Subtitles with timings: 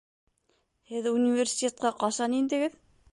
[0.93, 2.81] Һеҙ университетҡа ҡасан индегеҙ?